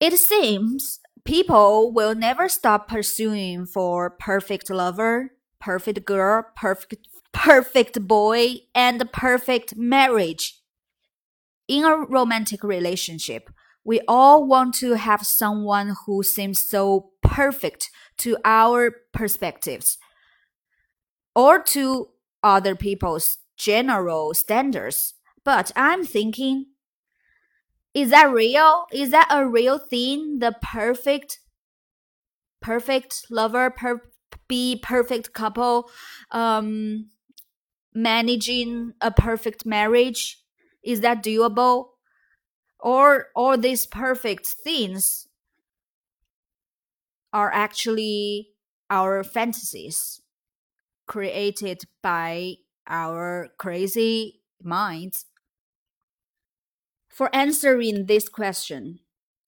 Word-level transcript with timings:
It 0.00 0.16
seems 0.18 1.00
people 1.24 1.92
will 1.92 2.14
never 2.14 2.48
stop 2.48 2.88
pursuing 2.88 3.66
for 3.66 4.10
perfect 4.10 4.70
lover, 4.70 5.32
perfect 5.60 6.04
girl, 6.04 6.46
perfect 6.56 7.08
perfect 7.32 8.06
boy, 8.06 8.56
and 8.74 9.12
perfect 9.12 9.76
marriage. 9.76 10.60
In 11.68 11.84
a 11.84 11.96
romantic 11.96 12.64
relationship, 12.64 13.50
we 13.84 14.00
all 14.08 14.46
want 14.46 14.74
to 14.76 14.94
have 14.94 15.24
someone 15.24 15.94
who 16.06 16.22
seems 16.22 16.66
so 16.66 17.10
perfect 17.22 17.90
to 18.18 18.36
our 18.44 18.90
perspectives 19.12 19.98
or 21.34 21.62
to 21.62 22.08
other 22.42 22.74
people's 22.74 23.38
general 23.56 24.34
standards. 24.34 25.14
But 25.44 25.72
I'm 25.76 26.04
thinking, 26.04 26.66
is 27.98 28.10
that 28.10 28.32
real? 28.32 28.86
Is 28.92 29.10
that 29.10 29.26
a 29.30 29.44
real 29.46 29.78
thing? 29.78 30.38
The 30.38 30.54
perfect, 30.62 31.40
perfect 32.60 33.26
lover, 33.28 33.70
per, 33.70 34.00
be 34.46 34.78
perfect 34.80 35.32
couple, 35.32 35.90
um, 36.30 37.10
managing 37.92 38.92
a 39.00 39.10
perfect 39.10 39.66
marriage? 39.66 40.40
Is 40.84 41.00
that 41.00 41.24
doable? 41.24 41.88
Or 42.78 43.26
all 43.34 43.58
these 43.58 43.84
perfect 43.86 44.46
things 44.46 45.26
are 47.32 47.52
actually 47.52 48.50
our 48.88 49.24
fantasies 49.24 50.22
created 51.08 51.82
by 52.00 52.54
our 52.86 53.48
crazy 53.58 54.40
minds? 54.62 55.26
For 57.18 57.34
answering 57.34 58.06
this 58.06 58.28
question, 58.28 59.00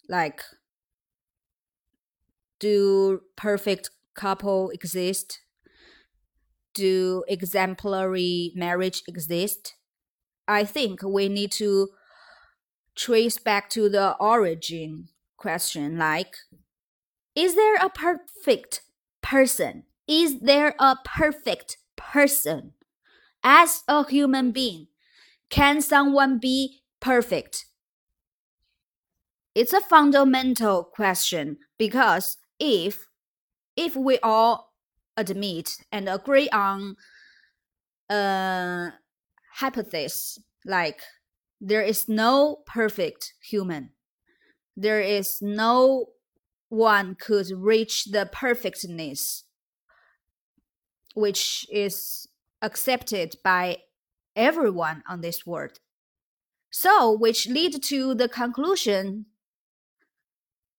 like, 0.08 0.40
do 2.58 3.20
perfect 3.36 3.90
couple 4.16 4.70
exist? 4.70 5.38
Do 6.74 7.22
exemplary 7.28 8.50
marriage 8.56 9.04
exist? 9.06 9.76
I 10.48 10.64
think 10.64 11.04
we 11.04 11.28
need 11.28 11.52
to 11.62 11.90
trace 12.96 13.38
back 13.38 13.70
to 13.70 13.88
the 13.88 14.16
origin 14.18 15.08
question 15.36 15.96
like 15.96 16.34
is 17.36 17.54
there 17.54 17.76
a 17.76 17.88
perfect 17.88 18.82
person 19.22 19.84
is 20.08 20.40
there 20.40 20.74
a 20.80 20.96
perfect 21.04 21.78
person 21.96 22.72
as 23.42 23.84
a 23.88 24.06
human 24.06 24.50
being 24.50 24.88
can 25.48 25.80
someone 25.80 26.38
be 26.38 26.79
perfect. 27.00 27.66
It's 29.54 29.72
a 29.72 29.80
fundamental 29.80 30.84
question 30.84 31.58
because 31.76 32.38
if 32.58 33.06
if 33.76 33.96
we 33.96 34.18
all 34.22 34.72
admit 35.16 35.76
and 35.90 36.08
agree 36.08 36.48
on 36.50 36.96
a 38.10 38.92
hypothesis 39.54 40.38
like 40.64 41.00
there 41.60 41.82
is 41.82 42.08
no 42.08 42.58
perfect 42.66 43.34
human. 43.42 43.90
There 44.76 45.00
is 45.00 45.42
no 45.42 46.06
one 46.68 47.16
could 47.16 47.48
reach 47.54 48.06
the 48.06 48.28
perfectness 48.32 49.44
which 51.14 51.66
is 51.70 52.28
accepted 52.62 53.34
by 53.42 53.78
everyone 54.36 55.02
on 55.08 55.20
this 55.20 55.44
world 55.44 55.80
so 56.70 57.10
which 57.12 57.48
lead 57.48 57.82
to 57.82 58.14
the 58.14 58.28
conclusion 58.28 59.26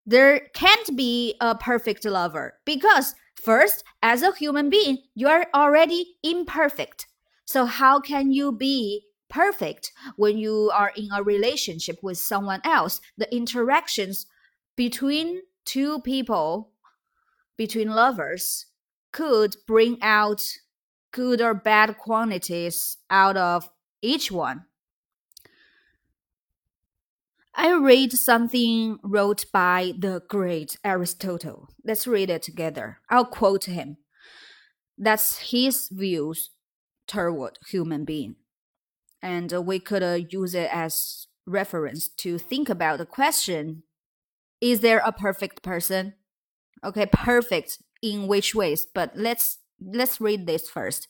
there 0.06 0.42
can't 0.54 0.96
be 0.98 1.36
a 1.40 1.56
perfect 1.56 2.06
lover. 2.06 2.56
Because 2.66 3.16
first 3.36 3.84
as 4.02 4.22
a 4.22 4.36
human 4.36 4.70
being 4.70 5.00
you 5.16 5.28
are 5.28 5.48
already 5.54 6.18
imperfect. 6.24 7.08
So 7.46 7.66
how 7.66 8.00
can 8.00 8.32
you 8.32 8.52
be 8.52 9.06
perfect 9.30 9.92
when 10.16 10.38
you 10.38 10.72
are 10.74 10.92
in 10.96 11.10
a 11.14 11.24
relationship 11.24 12.00
with 12.02 12.18
someone 12.18 12.62
else? 12.64 13.02
The 13.18 13.34
interactions 13.34 14.26
between 14.76 15.42
two 15.66 16.00
people 16.00 16.72
between 17.58 17.90
lovers 17.90 18.66
could 19.12 19.56
bring 19.68 20.02
out 20.02 20.42
good 21.12 21.42
or 21.42 21.54
bad 21.54 21.98
qualities 21.98 22.98
out 23.10 23.38
of 23.38 23.70
each 24.02 24.32
one 24.32 24.66
I 27.64 27.74
read 27.74 28.14
something 28.14 28.98
wrote 29.04 29.46
by 29.54 29.94
the 29.96 30.24
great 30.28 30.80
Aristotle. 30.84 31.70
Let's 31.86 32.08
read 32.08 32.32
it 32.32 32.42
together. 32.42 32.98
I'll 33.08 33.24
quote 33.24 33.66
him. 33.66 33.98
That's 34.98 35.52
his 35.52 35.88
views 35.92 36.50
toward 37.08 37.60
human 37.68 38.04
being. 38.04 38.38
And 39.22 39.52
we 39.64 39.78
could 39.80 40.02
uh, 40.02 40.22
use 40.28 40.56
it 40.56 40.70
as 40.74 41.28
reference 41.46 42.08
to 42.08 42.40
think 42.40 42.68
about 42.68 42.98
the 42.98 43.06
question 43.06 43.84
is 44.60 44.80
there 44.80 45.04
a 45.06 45.12
perfect 45.12 45.62
person? 45.62 46.16
Okay, 46.84 47.06
perfect 47.06 47.78
in 48.02 48.26
which 48.26 48.56
ways? 48.56 48.88
But 48.92 49.12
let's 49.16 49.60
let's 49.80 50.20
read 50.20 50.48
this 50.48 50.68
first. 50.68 51.08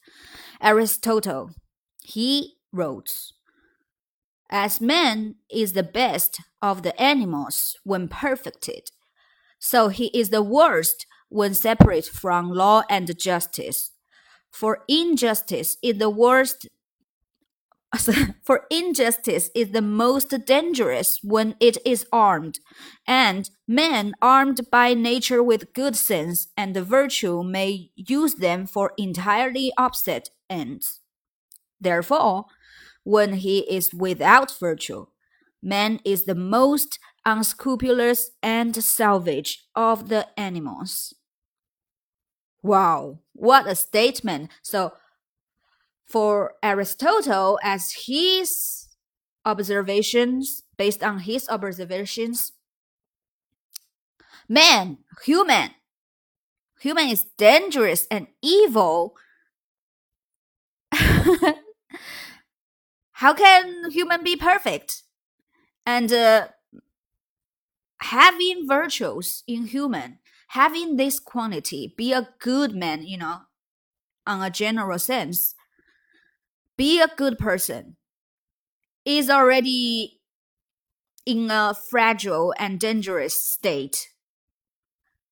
Aristotle, 0.61 1.51
he 2.03 2.55
wrote 2.73 3.13
as 4.51 4.81
man 4.81 5.35
is 5.49 5.73
the 5.73 5.83
best 5.83 6.41
of 6.61 6.83
the 6.83 6.99
animals 7.01 7.77
when 7.83 8.07
perfected, 8.07 8.91
so 9.59 9.87
he 9.87 10.07
is 10.07 10.29
the 10.29 10.43
worst 10.43 11.05
when 11.29 11.53
separate 11.53 12.05
from 12.05 12.49
law 12.49 12.83
and 12.89 13.17
justice. 13.17 13.91
For 14.51 14.83
injustice 14.89 15.77
is 15.81 15.97
the 15.97 16.09
worst 16.09 16.67
for 18.43 18.65
injustice 18.69 19.49
is 19.53 19.71
the 19.71 19.81
most 19.81 20.33
dangerous 20.45 21.19
when 21.23 21.55
it 21.59 21.77
is 21.85 22.05
armed, 22.11 22.59
and 23.05 23.49
men 23.67 24.13
armed 24.21 24.61
by 24.71 24.93
nature 24.93 25.43
with 25.43 25.73
good 25.73 25.95
sense 25.95 26.47
and 26.55 26.75
virtue 26.75 27.43
may 27.43 27.89
use 27.95 28.35
them 28.35 28.65
for 28.65 28.93
entirely 28.97 29.73
opposite 29.77 30.29
ends. 30.49 31.01
Therefore, 31.81 32.45
when 33.03 33.33
he 33.33 33.59
is 33.59 33.93
without 33.93 34.53
virtue. 34.59 35.07
Man 35.61 35.99
is 36.03 36.25
the 36.25 36.35
most 36.35 36.99
unscrupulous 37.25 38.31
and 38.41 38.75
savage 38.75 39.65
of 39.75 40.09
the 40.09 40.27
animals. 40.39 41.13
Wow, 42.63 43.19
what 43.33 43.67
a 43.67 43.75
statement! 43.75 44.51
So, 44.61 44.93
for 46.05 46.53
Aristotle, 46.61 47.59
as 47.63 48.05
his 48.05 48.87
observations, 49.45 50.63
based 50.77 51.03
on 51.03 51.19
his 51.19 51.49
observations, 51.49 52.51
man, 54.47 54.99
human, 55.25 55.71
human 56.79 57.07
is 57.09 57.25
dangerous 57.37 58.05
and 58.11 58.27
evil. 58.41 59.15
how 63.21 63.35
can 63.35 63.91
human 63.91 64.23
be 64.23 64.35
perfect? 64.35 65.03
And 65.85 66.11
uh, 66.11 66.47
having 68.01 68.67
virtues 68.67 69.43
in 69.47 69.67
human, 69.67 70.17
having 70.49 70.95
this 70.95 71.19
quality, 71.19 71.93
be 71.95 72.13
a 72.13 72.29
good 72.39 72.73
man, 72.73 73.03
you 73.05 73.19
know, 73.19 73.41
on 74.25 74.41
a 74.41 74.49
general 74.49 74.97
sense, 74.97 75.53
be 76.79 76.99
a 76.99 77.11
good 77.15 77.37
person, 77.37 77.95
is 79.05 79.29
already 79.29 80.19
in 81.23 81.51
a 81.51 81.75
fragile 81.75 82.55
and 82.57 82.79
dangerous 82.79 83.39
state 83.39 84.07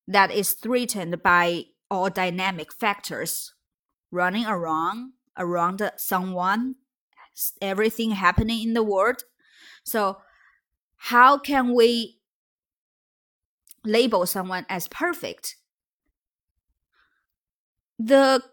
that 0.07 0.30
is 0.30 0.51
threatened 0.51 1.24
by 1.24 1.63
all 1.89 2.12
dynamic 2.12 2.71
factors 2.71 3.56
running 4.12 4.45
around 4.45 5.13
around 5.39 5.81
someone 5.97 6.75
everything 7.62 8.12
happening 8.12 8.62
in 8.62 8.74
the 8.74 8.83
world. 8.83 9.24
So, 9.83 10.18
how 10.97 11.38
can 11.38 11.74
we 11.74 12.19
label 13.83 14.25
someone 14.25 14.65
as 14.69 14.88
perfect? 14.88 15.56
The 17.97 18.44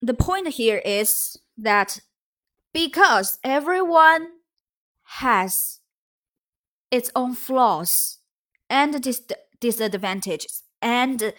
the 0.00 0.14
point 0.14 0.48
here 0.48 0.82
is 0.84 1.38
that 1.56 2.00
because 2.72 3.38
everyone 3.42 4.28
has 5.04 5.80
its 6.90 7.10
own 7.14 7.34
flaws 7.34 8.18
and 8.68 9.02
dis- 9.02 9.22
disadvantages 9.60 10.62
and 10.82 11.32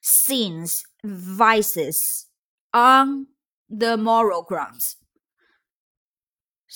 sins, 0.00 0.82
vices 1.04 2.26
on 2.72 3.26
the 3.68 3.96
moral 3.96 4.42
grounds. 4.42 4.96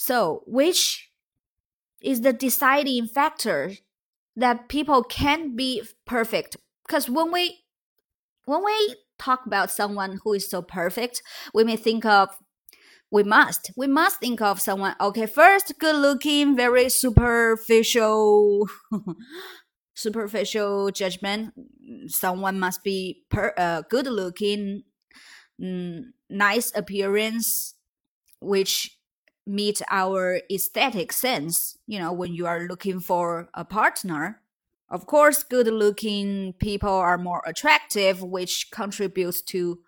So, 0.00 0.44
which 0.47 1.11
is 2.00 2.23
the 2.23 2.32
deciding 2.32 3.06
factor 3.06 3.73
that 4.35 4.70
people 4.70 5.02
can 5.05 5.55
be 5.55 5.82
perfect? 6.06 6.56
Because 6.87 7.11
when 7.11 7.31
we 7.31 7.58
when 8.47 8.64
we 8.64 8.97
talk 9.19 9.44
about 9.44 9.70
someone 9.70 10.20
who 10.25 10.32
is 10.32 10.49
so 10.49 10.62
perfect, 10.62 11.23
we 11.52 11.64
may 11.64 11.76
think 11.76 12.06
of 12.06 12.31
we 13.11 13.25
must 13.25 13.73
we 13.76 13.87
must 13.87 14.20
think 14.20 14.41
of 14.41 14.58
someone 14.58 14.97
okay 15.02 15.26
first 15.26 15.79
good 15.79 15.97
looking 15.97 16.56
very 16.56 16.88
superficial 16.88 18.70
superficial 19.94 20.91
judgment. 20.93 21.53
Someone 22.06 22.58
must 22.58 22.82
be 22.82 23.25
per, 23.29 23.53
uh, 23.58 23.82
good 23.91 24.06
looking 24.06 24.85
mm, 25.61 26.05
nice 26.31 26.73
appearance 26.75 27.75
which 28.41 28.96
meet 29.47 29.81
our 29.91 30.41
aesthetic 30.51 31.13
sense 31.13 31.77
you 31.87 31.99
know 31.99 32.13
when 32.13 32.35
you 32.35 32.47
are 32.47 32.67
looking 32.69 33.01
for 33.01 33.49
a 33.55 33.65
partner. 33.65 34.41
Of 34.89 35.07
course 35.07 35.43
good 35.43 35.69
looking 35.69 36.55
people 36.55 36.91
are 36.91 37.19
more 37.19 37.43
attractive 37.47 38.23
which 38.23 38.71
contributes 38.73 39.41
to 39.43 39.81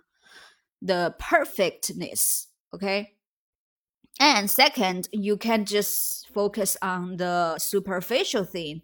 the 0.81 1.15
perfectness 1.19 2.49
okay? 2.75 3.15
And 4.21 4.51
second 4.51 5.09
you 5.13 5.37
can 5.37 5.65
just 5.65 6.29
focus 6.29 6.77
on 6.83 7.17
the 7.17 7.59
superficial 7.59 8.45
thing. 8.45 8.83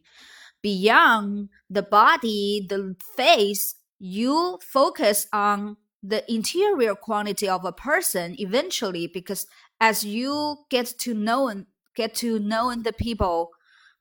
Beyond 0.62 1.50
the 1.70 1.82
body 1.82 2.66
the 2.68 2.96
face 3.16 3.76
you 3.98 4.58
focus 4.62 5.26
on 5.32 5.76
the 6.02 6.30
interior 6.32 6.94
quality 6.94 7.48
of 7.48 7.64
a 7.64 7.72
person 7.72 8.36
eventually 8.38 9.06
because 9.06 9.46
as 9.80 10.04
you 10.04 10.58
get 10.70 10.86
to 10.98 11.14
know 11.14 11.64
get 11.94 12.14
to 12.14 12.38
know 12.38 12.74
the 12.74 12.92
people 12.92 13.50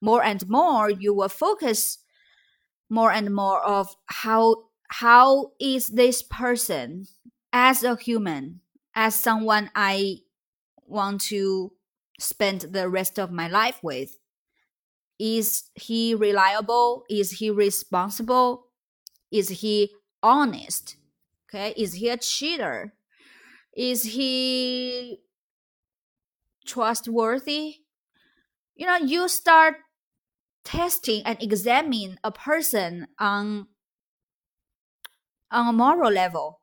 more 0.01 0.23
and 0.23 0.47
more 0.49 0.89
you 0.89 1.13
will 1.13 1.29
focus 1.29 1.99
more 2.89 3.11
and 3.11 3.33
more 3.33 3.61
of 3.63 3.95
how 4.05 4.55
how 4.89 5.51
is 5.59 5.89
this 5.89 6.21
person 6.21 7.05
as 7.51 7.83
a 7.83 7.95
human 7.95 8.61
as 8.95 9.15
someone 9.15 9.69
i 9.75 10.17
want 10.87 11.21
to 11.21 11.71
spend 12.19 12.61
the 12.61 12.89
rest 12.89 13.19
of 13.19 13.31
my 13.31 13.47
life 13.47 13.79
with? 13.83 14.17
Is 15.19 15.69
he 15.75 16.13
reliable? 16.15 17.03
Is 17.09 17.31
he 17.31 17.49
responsible? 17.49 18.67
Is 19.31 19.49
he 19.49 19.91
honest? 20.23 20.97
Okay 21.49 21.73
is 21.77 21.93
he 21.93 22.09
a 22.09 22.17
cheater? 22.17 22.93
Is 23.75 24.03
he 24.03 25.19
trustworthy? 26.67 27.77
You 28.75 28.85
know 28.85 28.97
you 28.97 29.27
start 29.27 29.75
testing 30.63 31.23
and 31.25 31.41
examining 31.41 32.17
a 32.23 32.31
person 32.31 33.07
on 33.19 33.67
on 35.49 35.67
a 35.67 35.73
moral 35.73 36.11
level. 36.11 36.61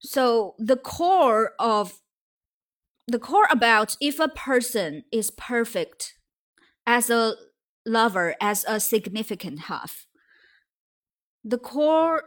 So 0.00 0.54
the 0.58 0.76
core 0.76 1.52
of 1.58 2.00
the 3.06 3.18
core 3.18 3.48
about 3.50 3.96
if 4.00 4.18
a 4.18 4.28
person 4.28 5.04
is 5.12 5.30
perfect 5.30 6.14
as 6.86 7.10
a 7.10 7.34
lover, 7.86 8.34
as 8.40 8.64
a 8.68 8.80
significant 8.80 9.60
half, 9.60 10.06
the 11.44 11.58
core, 11.58 12.24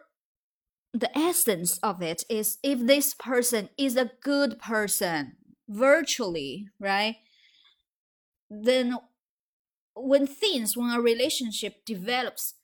the 0.94 1.16
essence 1.18 1.78
of 1.80 2.02
it 2.02 2.24
is 2.30 2.58
if 2.64 2.80
this 2.80 3.14
person 3.14 3.70
is 3.78 3.96
a 3.96 4.12
good 4.22 4.60
person, 4.60 5.38
virtually, 5.68 6.68
right? 6.80 7.18
Then 8.50 8.98
when 9.96 10.28
things, 10.28 10.76
when 10.76 10.92
a 10.92 11.02
relationship 11.02 11.86
develops, 11.86 12.56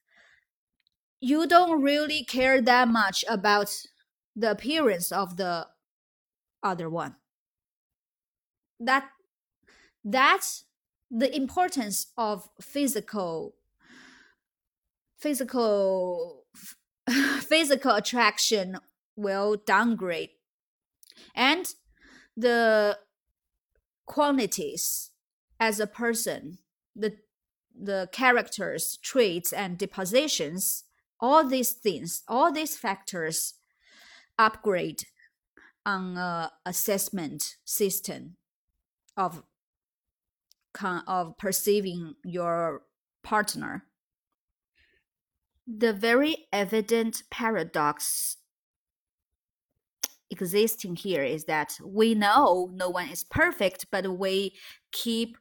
you 1.22 1.48
don't 1.48 1.82
really 1.82 2.24
care 2.24 2.62
that 2.62 2.88
much 2.88 3.26
about 3.28 3.76
the 4.36 4.52
appearance 4.52 5.12
of 5.12 5.38
the 5.38 5.68
other 6.64 6.90
one 6.90 7.16
that 8.80 9.10
that's 10.04 10.66
the 11.12 11.34
importance 11.36 12.08
of 12.18 12.48
physical 12.62 13.56
physical 15.18 16.46
physical 17.40 17.96
attraction 17.96 18.78
will 19.16 19.58
downgrade 19.66 20.30
and 21.36 21.74
the 22.40 22.98
qualities 24.06 25.12
as 25.60 25.80
a 25.80 25.88
person 25.88 26.58
the 26.96 27.18
the 27.80 28.10
characters 28.12 28.98
traits 29.02 29.54
and 29.54 29.78
depositions 29.78 30.84
all 31.20 31.48
these 31.48 31.72
things 31.72 32.24
all 32.28 32.52
these 32.52 32.78
factors 32.78 33.56
upgrade 34.38 35.04
on 35.86 36.18
a 36.18 36.52
assessment 36.66 37.58
system 37.66 38.36
of 39.18 39.44
of 41.08 41.38
perceiving 41.38 42.16
your 42.24 42.84
partner. 43.24 43.86
The 45.68 45.94
very 45.94 46.48
evident 46.52 47.24
paradox 47.30 48.38
existing 50.32 50.96
here 50.96 51.24
is 51.24 51.46
that 51.46 51.78
we 51.84 52.14
know 52.14 52.70
no 52.74 52.90
one 52.90 53.10
is 53.10 53.24
perfect 53.24 53.86
but 53.92 54.18
we 54.18 54.54
keep 54.92 55.38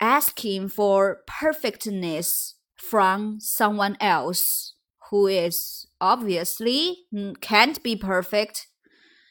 asking 0.00 0.68
for 0.68 1.20
perfectness 1.26 2.56
from 2.76 3.38
someone 3.40 3.96
else 4.00 4.74
who 5.10 5.26
is 5.26 5.86
obviously 6.00 6.98
can't 7.40 7.82
be 7.82 7.96
perfect 7.96 8.66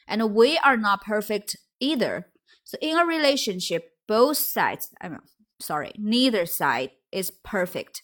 and 0.08 0.34
we 0.34 0.58
are 0.58 0.76
not 0.76 1.02
perfect 1.02 1.56
either 1.80 2.26
so 2.72 2.78
in 2.80 2.98
a 2.98 3.04
relationship, 3.04 3.90
both 4.08 4.38
sides, 4.38 4.88
I'm 4.98 5.18
sorry, 5.60 5.92
neither 5.98 6.46
side 6.46 6.92
is 7.12 7.30
perfect. 7.30 8.02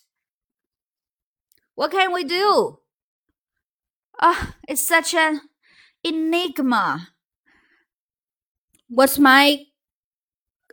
What 1.74 1.90
can 1.92 2.12
we 2.12 2.22
do? 2.22 2.80
Ah, 4.20 4.56
it's 4.68 4.86
such 4.86 5.14
an 5.14 5.40
enigma. 6.04 7.08
What's 8.88 9.18
my 9.18 9.66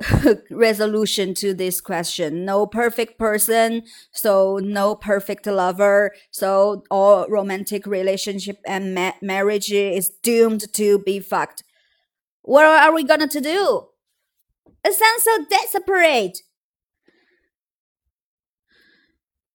resolution 0.51 1.33
to 1.35 1.53
this 1.53 1.79
question? 1.79 2.43
No 2.45 2.65
perfect 2.65 3.17
person, 3.17 3.83
so 4.11 4.59
no 4.61 4.95
perfect 4.95 5.45
lover, 5.47 6.11
so 6.31 6.83
all 6.91 7.25
romantic 7.29 7.85
relationship 7.85 8.59
and 8.65 8.93
ma 8.93 9.11
marriage 9.21 9.71
is 9.71 10.09
doomed 10.21 10.71
to 10.73 10.99
be 10.99 11.19
fucked. 11.19 11.63
What 12.43 12.65
are 12.65 12.93
we 12.93 13.03
gonna 13.03 13.27
to 13.27 13.41
do? 13.41 13.87
It 14.85 14.93
sounds 14.93 15.23
so 15.23 15.45
desperate. 15.49 16.39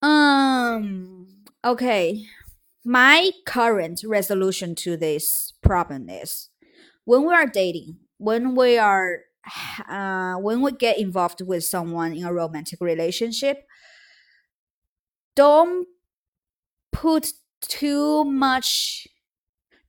Um, 0.02 1.26
okay. 1.64 2.26
My 2.84 3.32
current 3.46 4.02
resolution 4.04 4.74
to 4.76 4.96
this 4.96 5.52
problem 5.62 6.08
is 6.08 6.48
when 7.04 7.26
we 7.26 7.34
are 7.34 7.46
dating, 7.46 7.98
when 8.18 8.54
we 8.54 8.78
are 8.78 9.20
uh, 9.88 10.34
when 10.34 10.60
we 10.60 10.72
get 10.72 10.98
involved 10.98 11.40
with 11.40 11.64
someone 11.64 12.12
in 12.12 12.24
a 12.24 12.32
romantic 12.32 12.80
relationship, 12.80 13.64
don't 15.34 15.86
put 16.92 17.32
too 17.60 18.24
much 18.24 19.06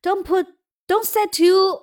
don't 0.02 0.26
put 0.26 0.46
don't 0.88 1.06
set 1.06 1.32
too 1.32 1.78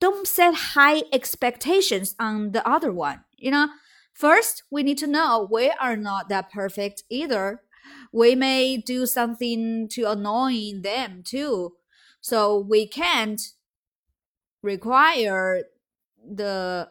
don't 0.00 0.26
set 0.26 0.54
high 0.54 1.02
expectations 1.12 2.14
on 2.18 2.52
the 2.52 2.66
other 2.68 2.92
one. 2.92 3.24
You 3.36 3.50
know, 3.50 3.68
first 4.12 4.62
we 4.70 4.82
need 4.82 4.98
to 4.98 5.06
know 5.06 5.48
we 5.50 5.70
are 5.80 5.96
not 5.96 6.28
that 6.28 6.50
perfect 6.52 7.02
either. 7.10 7.62
We 8.12 8.34
may 8.34 8.76
do 8.76 9.06
something 9.06 9.88
to 9.90 10.10
annoy 10.10 10.72
them 10.80 11.22
too. 11.24 11.74
So 12.20 12.58
we 12.58 12.86
can't 12.86 13.40
require 14.62 15.64
the 16.24 16.88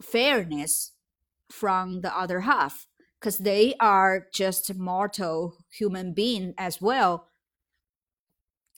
fairness 0.00 0.92
from 1.50 2.00
the 2.00 2.16
other 2.16 2.40
half 2.40 2.86
because 3.20 3.38
they 3.38 3.74
are 3.78 4.26
just 4.32 4.74
mortal 4.74 5.58
human 5.70 6.12
being 6.12 6.54
as 6.58 6.80
well 6.80 7.28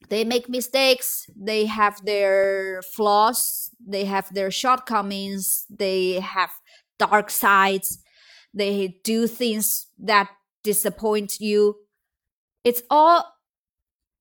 they 0.09 0.25
make 0.25 0.49
mistakes 0.49 1.29
they 1.37 1.67
have 1.67 2.05
their 2.05 2.83
flaws 2.83 3.71
they 3.87 4.05
have 4.05 4.33
their 4.35 4.51
shortcomings 4.51 5.67
they 5.71 6.21
have 6.21 6.51
dark 6.99 7.31
sides 7.31 7.99
they 8.53 9.01
do 9.03 9.27
things 9.27 9.87
that 9.99 10.29
disappoint 10.65 11.39
you. 11.39 11.77
It's 12.65 12.83
all 12.91 13.37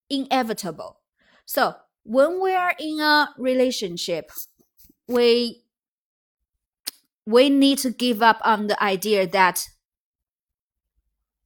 inevitable. 0.09 0.99
So 1.45 1.75
when 2.03 2.41
we 2.41 2.53
are 2.53 2.75
in 2.77 2.99
a 2.99 3.29
relationship 3.37 4.29
we 5.07 5.63
we 7.25 7.49
need 7.49 7.77
to 7.79 7.89
give 7.89 8.21
up 8.21 8.39
on 8.43 8.67
the 8.67 8.81
idea 8.83 9.25
that 9.27 9.69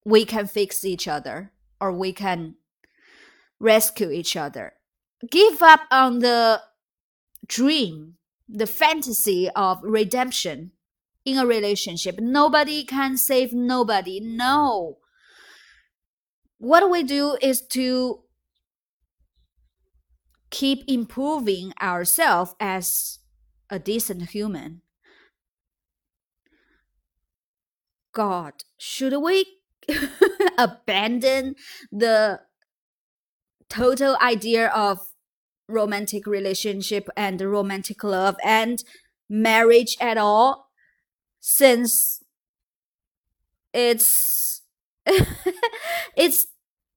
we 0.04 0.26
can 0.26 0.48
fix 0.48 0.84
each 0.84 1.08
other 1.08 1.52
or 1.80 1.92
we 1.92 2.12
can 2.12 2.56
rescue 3.60 4.10
each 4.10 4.36
other. 4.36 4.74
Give 5.30 5.62
up 5.62 5.82
on 5.92 6.20
the 6.20 6.62
dream, 7.48 8.16
the 8.50 8.66
fantasy 8.66 9.50
of 9.56 9.80
redemption 9.84 10.72
in 11.28 11.38
a 11.38 11.46
relationship. 11.46 12.22
Nobody 12.22 12.86
can 12.86 13.18
save 13.18 13.52
nobody. 13.52 14.22
No. 14.22 15.00
What 16.58 16.90
we 16.90 17.04
do 17.04 17.38
is 17.42 17.62
to 17.74 18.24
keep 20.50 20.86
improving 20.88 21.74
ourselves 21.82 22.56
as 22.62 23.20
a 23.70 23.78
decent 23.78 24.30
human. 24.30 24.82
God, 28.14 28.54
should 28.78 29.22
we 29.22 29.46
abandon 30.58 31.56
the 31.92 32.40
total 33.70 34.16
idea 34.22 34.70
of 34.70 35.00
romantic 35.68 36.26
relationship 36.26 37.10
and 37.18 37.42
romantic 37.42 38.02
love 38.02 38.38
and 38.46 38.82
marriage 39.30 39.98
at 40.00 40.18
all 40.18 40.67
since 41.40 42.24
it's 43.74 44.62
it's 46.18 46.48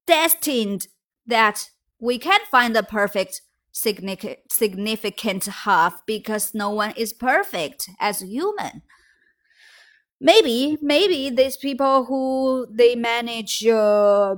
destined 0.07 0.87
that 1.25 1.69
we 1.99 2.17
can't 2.17 2.47
find 2.47 2.75
the 2.75 2.83
perfect 2.83 3.41
significant 3.71 5.45
half 5.45 6.05
because 6.05 6.53
no 6.53 6.69
one 6.69 6.93
is 6.97 7.13
perfect 7.13 7.89
as 7.99 8.21
human. 8.21 8.81
Maybe 10.19 10.77
maybe 10.81 11.29
these 11.29 11.57
people 11.57 12.05
who 12.05 12.67
they 12.69 12.95
manage 12.95 13.65
uh, 13.65 14.35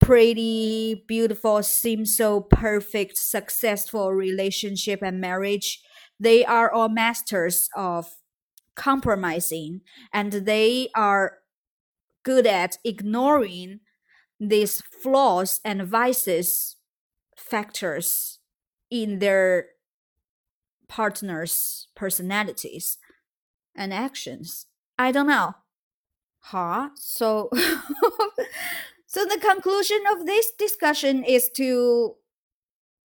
pretty 0.00 1.04
beautiful 1.06 1.62
seem 1.62 2.06
so 2.06 2.40
perfect 2.40 3.16
successful 3.16 4.12
relationship 4.12 5.00
and 5.02 5.20
marriage 5.20 5.82
they 6.20 6.44
are 6.44 6.70
all 6.70 6.88
masters 6.88 7.68
of 7.74 8.14
compromising 8.76 9.80
and 10.12 10.32
they 10.32 10.88
are 10.94 11.38
good 12.22 12.46
at 12.46 12.78
ignoring 12.84 13.80
these 14.38 14.80
flaws 14.80 15.60
and 15.64 15.82
vices 15.82 16.76
factors 17.36 18.38
in 18.90 19.18
their 19.18 19.66
partner's 20.88 21.88
personalities 21.94 22.98
and 23.74 23.92
actions. 23.92 24.66
I 24.98 25.12
don't 25.12 25.26
know. 25.26 25.54
Huh? 26.40 26.90
So 26.94 27.50
so 29.06 29.24
the 29.24 29.38
conclusion 29.40 29.98
of 30.12 30.26
this 30.26 30.52
discussion 30.58 31.24
is 31.24 31.50
to 31.56 32.14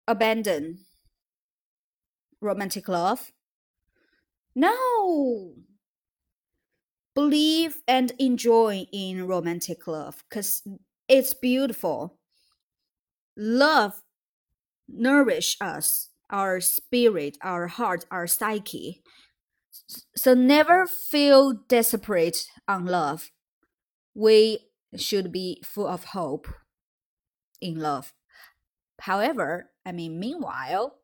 abandon 0.07 0.79
romantic 2.41 2.87
love 2.87 3.31
no 4.55 5.53
believe 7.13 7.77
and 7.87 8.11
enjoy 8.19 8.85
in 8.91 9.27
romantic 9.27 9.85
love 9.87 10.23
because 10.29 10.63
it's 11.07 11.33
beautiful. 11.33 12.17
Love 13.37 14.01
nourish 14.87 15.57
us, 15.61 16.09
our 16.29 16.59
spirit, 16.59 17.37
our 17.41 17.67
heart, 17.67 18.05
our 18.11 18.27
psyche. 18.27 19.01
So 20.15 20.33
never 20.33 20.85
feel 20.85 21.53
desperate 21.67 22.45
on 22.67 22.85
love. 22.85 23.31
We 24.13 24.59
should 24.95 25.31
be 25.31 25.61
full 25.65 25.87
of 25.87 26.05
hope 26.05 26.47
in 27.61 27.79
love. 27.79 28.13
However, 29.01 29.71
I 29.85 29.91
mean, 29.91 30.19
meanwhile, 30.19 30.97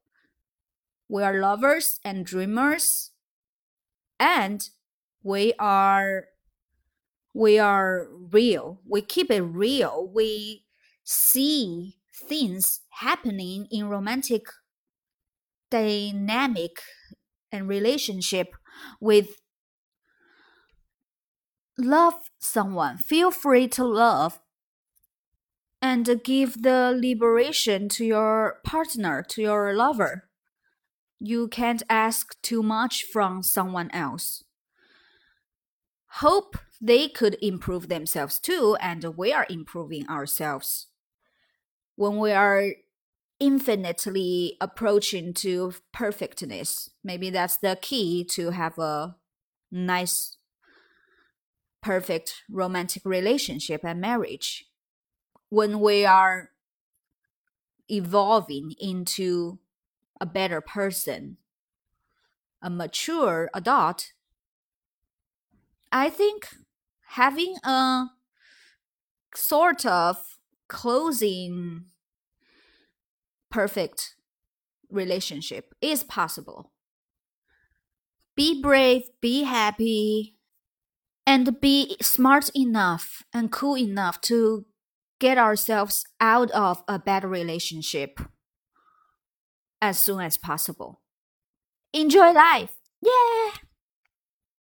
we 1.10 1.24
are 1.24 1.40
lovers 1.40 2.00
and 2.04 2.26
dreamers, 2.26 3.12
and 4.20 4.70
we 5.24 5.54
are 5.60 6.26
we 7.34 7.60
are 7.60 8.08
real. 8.32 8.82
We 8.88 9.02
keep 9.02 9.30
it 9.30 9.42
real. 9.42 10.10
We 10.14 10.66
see 11.04 11.98
things 12.28 12.82
happening 13.00 13.68
in 13.70 13.90
romantic 13.90 14.48
dynamic 15.70 16.82
and 17.52 17.68
relationship 17.68 18.56
with 19.00 19.38
love 21.78 22.16
someone. 22.40 22.98
Feel 22.98 23.32
free 23.32 23.68
to 23.70 23.86
love 23.86 24.40
and 25.82 26.22
give 26.24 26.64
the 26.64 26.98
liberation 27.00 27.88
to 27.90 28.06
your 28.06 28.60
partner, 28.64 29.24
to 29.30 29.42
your 29.42 29.74
lover. 29.76 30.27
You 31.20 31.48
can't 31.48 31.84
ask 31.90 32.40
too 32.42 32.62
much 32.62 33.04
from 33.04 33.42
someone 33.42 33.90
else. 33.92 34.44
Hope 36.20 36.58
they 36.80 37.08
could 37.08 37.38
improve 37.42 37.90
themselves 37.90 38.40
too, 38.40 38.78
and 38.80 39.04
we 39.18 39.34
are 39.34 39.46
improving 39.50 40.08
ourselves. 40.08 40.88
When 41.96 42.18
we 42.18 42.32
are 42.32 42.72
infinitely 43.40 44.58
approaching 44.62 45.34
to 45.34 45.74
perfectness, 45.92 46.90
maybe 47.04 47.30
that's 47.30 47.58
the 47.58 47.78
key 47.82 48.24
to 48.32 48.52
have 48.52 48.78
a 48.78 49.16
nice, 49.72 50.38
perfect 51.82 52.44
romantic 52.50 53.04
relationship 53.06 53.82
and 53.84 54.00
marriage. 54.00 54.66
When 55.50 55.80
we 55.80 56.06
are 56.06 56.52
evolving 57.90 58.74
into 58.80 59.60
a 60.20 60.26
better 60.26 60.62
person, 60.62 61.38
a 62.62 62.70
mature 62.70 63.50
adult, 63.54 64.14
I 65.92 66.10
think 66.10 66.50
having 67.10 67.56
a 67.64 68.08
sort 69.36 69.86
of 69.86 70.18
closing 70.68 71.86
perfect 73.50 74.16
relationship 74.90 75.74
is 75.82 76.04
possible. 76.04 76.72
Be 78.36 78.62
brave, 78.62 79.04
be 79.22 79.44
happy, 79.44 80.36
and 81.26 81.60
be 81.60 81.98
smart 82.02 82.50
enough 82.56 83.24
and 83.34 83.52
cool 83.52 83.78
enough 83.78 84.22
to 84.22 84.66
get 85.20 85.38
ourselves 85.38 86.06
out 86.22 86.52
of 86.52 86.84
a 86.88 87.00
bad 87.00 87.24
relationship 87.24 88.20
as 89.82 90.00
soon 90.00 90.22
as 90.22 90.38
possible. 90.38 91.02
Enjoy 91.94 92.32
life! 92.32 92.76
Yeah! 93.02 93.67